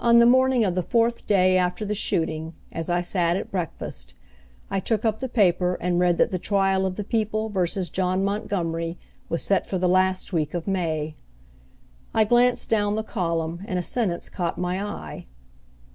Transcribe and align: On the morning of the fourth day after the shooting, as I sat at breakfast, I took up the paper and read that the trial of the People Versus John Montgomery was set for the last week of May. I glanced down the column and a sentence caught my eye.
On 0.00 0.20
the 0.20 0.24
morning 0.24 0.64
of 0.64 0.74
the 0.74 0.82
fourth 0.82 1.26
day 1.26 1.58
after 1.58 1.84
the 1.84 1.94
shooting, 1.94 2.54
as 2.72 2.88
I 2.88 3.02
sat 3.02 3.36
at 3.36 3.50
breakfast, 3.50 4.14
I 4.70 4.80
took 4.80 5.04
up 5.04 5.20
the 5.20 5.28
paper 5.28 5.74
and 5.82 6.00
read 6.00 6.16
that 6.16 6.30
the 6.30 6.38
trial 6.38 6.86
of 6.86 6.96
the 6.96 7.04
People 7.04 7.50
Versus 7.50 7.90
John 7.90 8.24
Montgomery 8.24 8.96
was 9.28 9.42
set 9.42 9.66
for 9.66 9.76
the 9.76 9.86
last 9.86 10.32
week 10.32 10.54
of 10.54 10.66
May. 10.66 11.14
I 12.14 12.24
glanced 12.24 12.70
down 12.70 12.96
the 12.96 13.02
column 13.02 13.60
and 13.68 13.78
a 13.78 13.82
sentence 13.82 14.30
caught 14.30 14.56
my 14.56 14.82
eye. 14.82 15.26